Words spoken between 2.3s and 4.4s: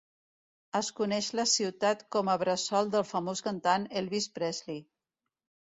a bressol del famós cantant Elvis